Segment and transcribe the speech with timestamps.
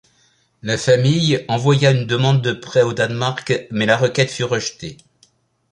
[0.63, 4.97] La famille envoya une demande de prêt au Danemark, mais la requête fut rejetée.